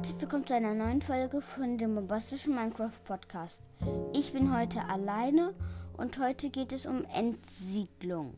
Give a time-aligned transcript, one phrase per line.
[0.00, 3.60] herzlich willkommen zu einer neuen Folge von dem bombastischen Minecraft Podcast.
[4.14, 5.52] Ich bin heute alleine
[5.98, 8.32] und heute geht es um Entsiedlung.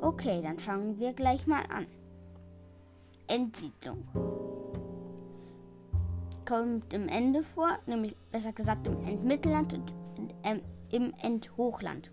[0.00, 1.88] Okay, dann fangen wir gleich mal an.
[3.26, 4.06] Entsiedlung
[6.46, 9.96] kommt im Ende vor, nämlich besser gesagt im Endmittelland und
[10.44, 10.60] ähm,
[10.92, 12.12] im Endhochland.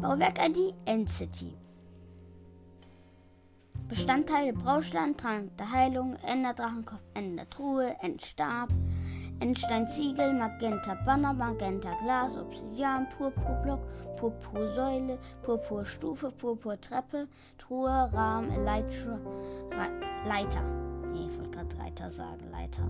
[0.00, 1.52] Bauwerk ID Endcity.
[3.88, 8.70] Bestandteile Braustein, Trank der Heilung, Enderdrachenkopf, Endertruhe, Endstab,
[9.40, 13.80] Endsteinziegel, Magenta Banner, Magenta Glas, Obsidian, Purpurblock,
[14.16, 19.18] Purpursäule, Purpurstufe, Purpurtreppe, Truhe, Rahmen, Leiter.
[20.26, 20.62] Leiter.
[21.12, 22.88] Nee, ich wollte gerade Reiter sagen, Leiter.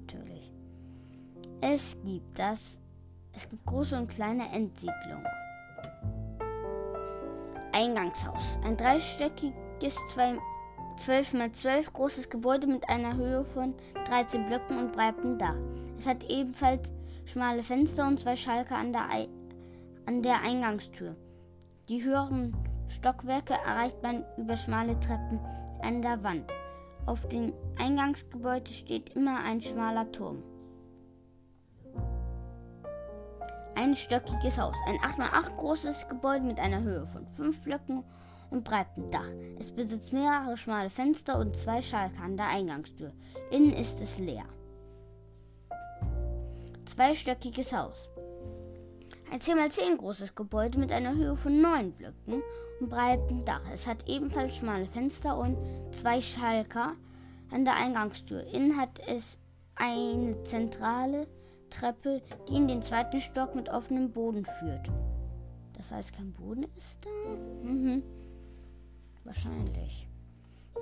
[0.00, 0.52] Natürlich.
[1.60, 2.80] Es gibt das.
[3.32, 5.26] Es gibt große und kleine Endsiedlungen.
[7.72, 8.58] Eingangshaus.
[8.64, 8.76] Ein
[9.82, 10.38] dreistöckiges
[10.98, 13.74] 12 x 12 großes Gebäude mit einer Höhe von
[14.06, 15.56] 13 Blöcken und breitem Dach.
[15.98, 16.92] Es hat ebenfalls
[17.24, 19.08] schmale Fenster und zwei Schalke an der,
[20.06, 21.16] an der Eingangstür.
[21.88, 22.54] Die höheren
[22.88, 25.40] Stockwerke erreicht man über schmale Treppen
[25.82, 26.52] an der Wand.
[27.06, 30.44] Auf dem Eingangsgebäude steht immer ein schmaler Turm.
[33.74, 34.76] einstöckiges Haus.
[34.86, 38.04] Ein 8x8 großes Gebäude mit einer Höhe von 5 Blöcken
[38.52, 39.28] und breitem Dach.
[39.58, 43.12] Es besitzt mehrere schmale Fenster und zwei Schalter an der Eingangstür.
[43.50, 44.44] Innen ist es leer.
[46.86, 48.08] Zweistöckiges Haus.
[49.30, 52.42] Ein 10x10 großes Gebäude mit einer Höhe von 9 Blöcken
[52.80, 53.62] und breitem Dach.
[53.72, 55.56] Es hat ebenfalls schmale Fenster und
[55.92, 56.92] zwei Schalker
[57.50, 58.46] an der Eingangstür.
[58.46, 59.38] Innen hat es
[59.74, 61.26] eine zentrale
[61.70, 64.90] Treppe, die in den zweiten Stock mit offenem Boden führt.
[65.78, 67.66] Das heißt, kein Boden ist da?
[67.66, 68.02] Mhm.
[69.24, 70.08] Wahrscheinlich.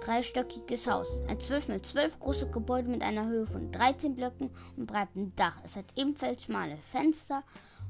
[0.01, 1.09] Dreistöckiges Haus.
[1.29, 5.57] Ein 12 mit 12 großes Gebäude mit einer Höhe von 13 Blöcken und breitem Dach.
[5.65, 7.43] Es hat ebenfalls schmale Fenster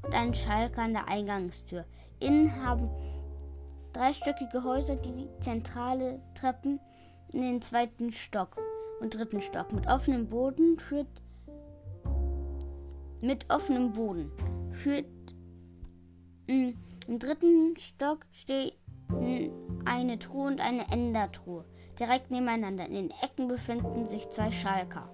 [0.03, 1.85] und einen Schalker an der Eingangstür.
[2.19, 2.89] Innen haben
[3.93, 6.79] dreistöckige Häuser die zentrale Treppen
[7.31, 8.57] in den zweiten Stock
[8.99, 9.71] und dritten Stock.
[9.71, 11.07] Mit offenem Boden führt
[13.21, 14.31] mit offenem Boden.
[14.71, 15.03] Für
[16.47, 16.73] mm,
[17.07, 18.71] im dritten Stock stehen
[19.85, 21.65] eine Truhe und eine Endertruhe.
[21.99, 22.85] Direkt nebeneinander.
[22.85, 25.09] In den Ecken befinden sich zwei Schalker.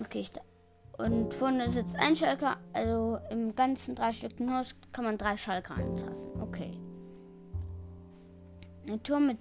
[0.00, 0.30] Okay, ich
[0.98, 5.74] und vorne sitzt ein Schalker, also im ganzen drei Stücken Haus kann man drei Schalker
[5.74, 6.40] antreffen.
[6.40, 6.80] Okay.
[8.88, 9.38] Ein Turm mit.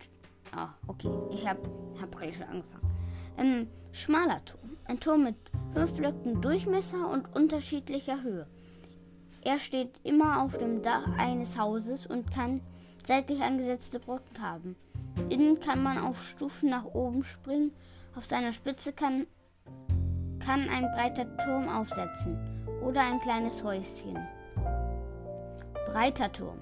[0.53, 1.09] Ah, okay.
[1.31, 1.61] Ich habe
[2.01, 2.95] hab schon angefangen.
[3.37, 4.77] Ein schmaler Turm.
[4.85, 5.35] Ein Turm mit
[5.73, 8.47] fünf Blöcken Durchmesser und unterschiedlicher Höhe.
[9.41, 12.61] Er steht immer auf dem Dach eines Hauses und kann
[13.07, 14.75] seitlich angesetzte Brücken haben.
[15.29, 17.71] Innen kann man auf Stufen nach oben springen.
[18.15, 19.27] Auf seiner Spitze kann,
[20.39, 22.37] kann ein breiter Turm aufsetzen
[22.81, 24.17] oder ein kleines Häuschen.
[25.87, 26.57] Breiter Turm.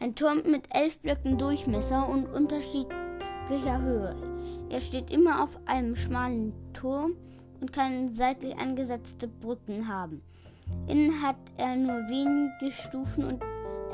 [0.00, 4.16] Ein Turm mit elf Blöcken Durchmesser und unterschiedlicher Höhe.
[4.70, 7.16] Er steht immer auf einem schmalen Turm
[7.60, 10.22] und kann seitlich angesetzte Brücken haben.
[10.86, 13.42] Innen hat er nur wenige Stufen und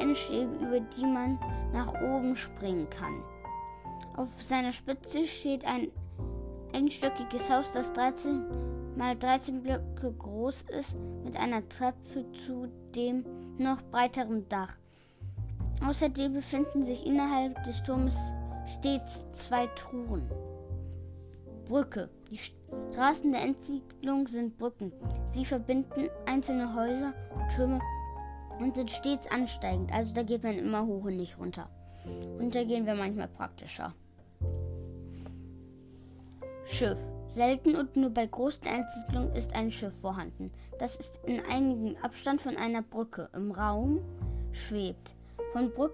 [0.00, 1.38] Endstäbe, über die man
[1.72, 3.22] nach oben springen kann.
[4.16, 5.91] Auf seiner Spitze steht ein
[6.75, 8.44] einstöckiges Haus, das 13
[8.97, 13.25] mal 13 Blöcke groß ist, mit einer Treppe zu dem
[13.59, 14.77] noch breiteren Dach.
[15.87, 18.17] Außerdem befinden sich innerhalb des Turmes
[18.67, 20.28] stets zwei Truhen.
[21.65, 22.11] Brücke.
[22.31, 24.93] Die Straßen der Entsiedlung sind Brücken.
[25.32, 27.81] Sie verbinden einzelne Häuser und Türme
[28.60, 29.93] und sind stets ansteigend.
[29.93, 31.69] Also da geht man immer hoch und nicht runter.
[32.38, 33.94] Und da gehen wir manchmal praktischer.
[36.65, 36.99] Schiff.
[37.28, 40.50] Selten und nur bei großen Entsiedlungen ist ein Schiff vorhanden.
[40.78, 44.00] Das ist in einigem Abstand von einer Brücke im Raum
[44.53, 45.15] schwebt.
[45.53, 45.93] Von Brück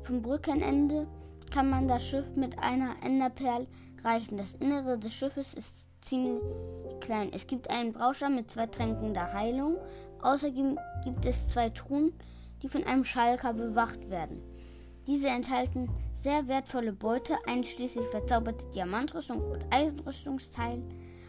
[0.00, 1.06] vom Brückenende
[1.50, 3.66] kann man das Schiff mit einer Enderperle
[4.02, 4.36] reichen.
[4.36, 6.42] Das Innere des Schiffes ist ziemlich
[7.00, 7.30] klein.
[7.32, 9.76] Es gibt einen Brauscher mit zwei Tränken der Heilung.
[10.20, 12.12] Außerdem gibt es zwei Truhen,
[12.62, 14.42] die von einem Schalker bewacht werden.
[15.06, 20.82] Diese enthalten sehr wertvolle Beute, einschließlich verzauberte Diamantrüstung und Eisenrüstungsteile.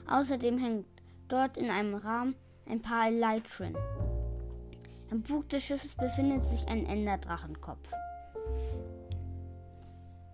[0.08, 0.86] Außerdem hängt
[1.28, 2.36] dort in einem Rahmen
[2.70, 3.76] ein paar Elytren.
[5.10, 7.90] Am Bug des Schiffes befindet sich ein Enderdrachenkopf.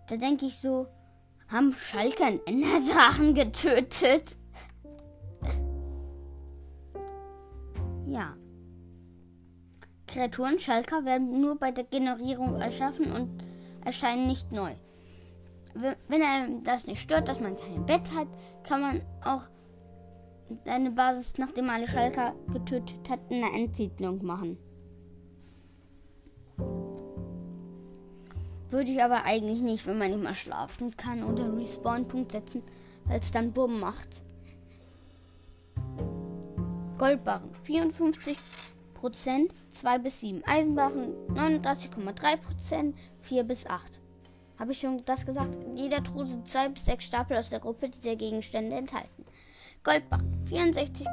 [0.08, 0.88] Da denke ich so,
[1.50, 4.38] haben Schalke einen Enderdrachen getötet?
[8.10, 8.36] ja.
[10.08, 13.44] Kreaturen Schalker werden nur bei der Generierung erschaffen und
[13.86, 14.72] erscheinen nicht neu.
[16.08, 18.28] wenn einem das nicht stört, dass man kein Bett hat,
[18.64, 19.44] kann man auch
[20.66, 24.58] eine Basis, nachdem alle Schalker getötet hat, in einer Endsiedlung machen.
[28.70, 32.62] Würde ich aber eigentlich nicht, wenn man nicht mal schlafen kann oder Respawn-Punkt setzen,
[33.06, 34.24] weil es dann Bumm macht.
[37.00, 38.38] Goldbarren 54%
[39.72, 40.44] 2 bis 7.
[40.46, 44.00] Eisenbarren 39,3% 4 bis 8.
[44.60, 45.64] Habe ich schon das gesagt?
[45.64, 49.26] In jeder Truhe sind 2 bis 6 Stapel aus der Gruppe dieser Gegenstände enthalten.
[49.84, 51.08] Goldbarren 64,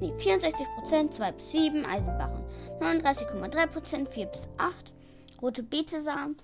[0.00, 1.86] nee, 64% 2 bis 7.
[1.86, 2.44] Eisenbarren
[2.80, 4.92] 39,3% 4 bis 8
[5.40, 6.36] rote Betesamen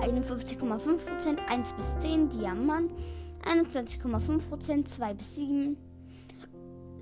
[0.00, 2.92] 51,5%, 1 bis 10, Diamant
[3.44, 5.76] 21,5%, 2 bis 7,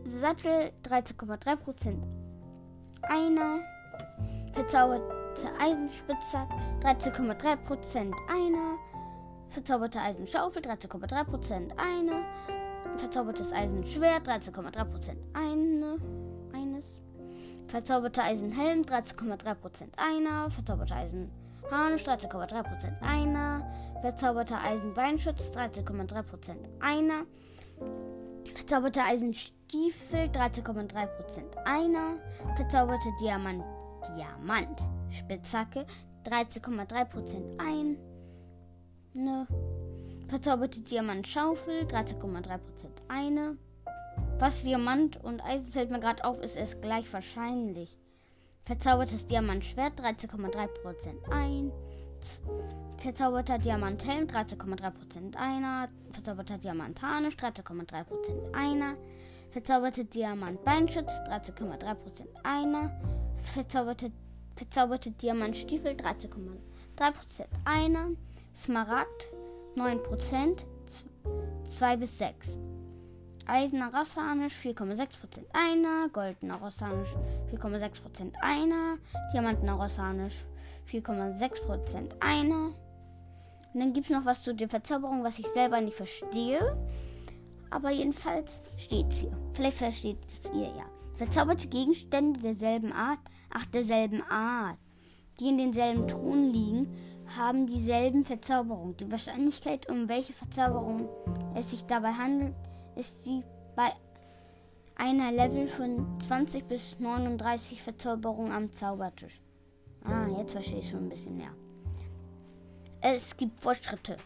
[0.05, 1.99] Sattel 13,3%,
[3.03, 3.61] einer,
[4.53, 6.49] verzauberte Eisenspitzsack
[6.83, 8.79] 13,3%, einer,
[9.49, 12.25] verzauberte Eisenschaufel 13,3%, eine,
[12.97, 16.20] verzaubertes Eisenschwert 13,3%, eine, eines,
[17.71, 20.51] Verzauberter Eisenhelm 13,3% einer.
[20.51, 23.73] Verzauberter Eisenharnisch 13,3% einer.
[24.01, 27.27] Verzauberter Eisenbeinschutz 13,3% einer.
[28.57, 31.09] Verzauberter Eisenstiefel 13,3%
[31.65, 32.17] einer.
[32.57, 33.63] Verzauberte Diamant
[34.17, 34.81] Diamant
[35.11, 35.87] Spitzhacke
[36.25, 37.99] 13,3% ein.
[39.13, 39.47] Ne.
[40.27, 42.59] Verzauberte Diamantschaufel 13,3%
[43.07, 43.57] eine.
[44.41, 47.99] Was Diamant und Eisen fällt mir gerade auf, ist es gleich wahrscheinlich.
[48.65, 51.71] Verzaubertes Diamantschwert 13,3% ein.
[52.97, 55.91] Verzauberter Diamanthelm 13,3% einer.
[56.13, 58.97] Verzauberter Diamantharnisch 13,3% einer.
[59.51, 62.99] Verzauberte Diamantbeinschutz 13,3% einer.
[63.43, 64.11] Verzauberte,
[64.57, 68.09] verzauberte Diamantstiefel 13,3% einer.
[68.55, 69.29] Smaragd
[69.77, 70.65] 9%,
[71.69, 72.57] 2 bis 6.
[73.47, 77.17] Eisener Rossanisch 4,6% einer, goldener Rossanisch
[77.53, 78.99] 4,6% einer,
[79.33, 80.45] Diamantener Rossanisch
[80.91, 82.73] 4,6% einer.
[83.73, 86.77] Und dann gibt es noch was zu der Verzauberung, was ich selber nicht verstehe.
[87.71, 89.37] Aber jedenfalls steht es hier.
[89.53, 90.87] Vielleicht versteht es ihr ja.
[91.17, 93.21] Verzauberte Gegenstände derselben Art,
[93.53, 94.79] ach derselben Art,
[95.39, 96.89] die in denselben Truhen liegen,
[97.37, 98.97] haben dieselben Verzauberungen.
[98.97, 101.09] Die Wahrscheinlichkeit, um welche Verzauberung
[101.55, 102.55] es sich dabei handelt,
[103.01, 103.43] ist wie
[103.75, 103.91] bei
[104.95, 109.41] einer Level von 20 bis 39 Verzauberungen am Zaubertisch.
[110.05, 111.53] Ah, jetzt verstehe ich schon ein bisschen mehr.
[113.01, 114.19] Es gibt Fortschritte.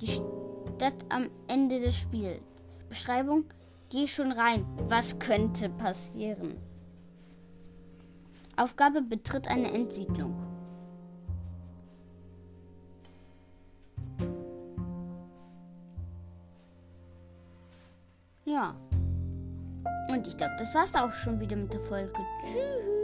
[0.00, 2.40] Die Stadt am Ende des Spiels.
[2.88, 3.46] Beschreibung:
[3.88, 4.64] Geh schon rein.
[4.88, 6.56] Was könnte passieren?
[8.56, 10.49] Aufgabe: Betritt eine Endsiedlung.
[18.60, 18.74] Ja.
[20.12, 22.12] Und ich glaube, das war's auch schon wieder mit der Folge.
[22.42, 22.99] Tschüss.